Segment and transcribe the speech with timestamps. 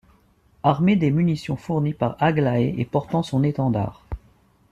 [0.63, 4.01] armée des munitions fournies par Aglaé et portant son étendard.